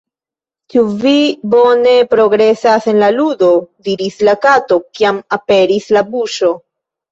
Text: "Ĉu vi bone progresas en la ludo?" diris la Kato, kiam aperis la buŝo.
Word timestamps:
"Ĉu 0.73 0.81
vi 1.03 1.11
bone 1.55 1.93
progresas 2.13 2.89
en 2.93 3.03
la 3.05 3.11
ludo?" 3.19 3.51
diris 3.91 4.19
la 4.31 4.37
Kato, 4.49 4.81
kiam 5.01 5.23
aperis 5.41 5.95
la 6.01 6.07
buŝo. 6.11 6.55